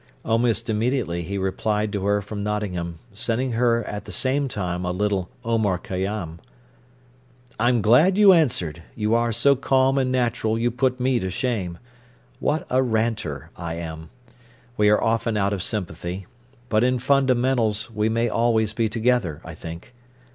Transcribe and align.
Almost 0.25 0.67
immediately 0.67 1.21
he 1.21 1.37
replied 1.37 1.93
to 1.93 2.05
her 2.07 2.23
from 2.23 2.41
Nottingham, 2.43 2.97
sending 3.13 3.51
her 3.51 3.83
at 3.83 4.05
the 4.05 4.11
same 4.11 4.47
time 4.47 4.83
a 4.83 4.89
little 4.91 5.29
"Omar 5.45 5.77
Khayyám." 5.77 6.39
"I 7.59 7.69
am 7.69 7.83
glad 7.83 8.17
you 8.17 8.33
answered; 8.33 8.81
you 8.95 9.13
are 9.13 9.31
so 9.31 9.55
calm 9.55 9.99
and 9.99 10.11
natural 10.11 10.57
you 10.57 10.71
put 10.71 10.99
me 10.99 11.19
to 11.19 11.29
shame. 11.29 11.77
What 12.39 12.65
a 12.71 12.81
ranter 12.81 13.51
I 13.55 13.75
am! 13.75 14.09
We 14.75 14.89
are 14.89 14.99
often 15.03 15.37
out 15.37 15.53
of 15.53 15.61
sympathy. 15.61 16.25
But 16.67 16.83
in 16.83 16.97
fundamentals 16.97 17.91
we 17.91 18.09
may 18.09 18.27
always 18.27 18.73
be 18.73 18.89
together 18.89 19.39
I 19.45 19.53
think. 19.53 19.93